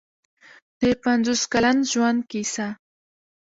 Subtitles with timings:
[0.81, 2.67] د پنځوس کلن ژوند کیسه.